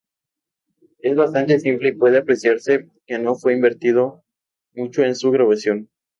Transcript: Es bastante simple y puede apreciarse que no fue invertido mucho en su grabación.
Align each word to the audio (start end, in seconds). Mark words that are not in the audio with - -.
Es 1.03 1.15
bastante 1.15 1.59
simple 1.59 1.89
y 1.89 1.95
puede 1.95 2.17
apreciarse 2.17 2.89
que 3.05 3.19
no 3.19 3.35
fue 3.35 3.53
invertido 3.53 4.23
mucho 4.73 5.03
en 5.03 5.15
su 5.15 5.29
grabación. 5.29 5.89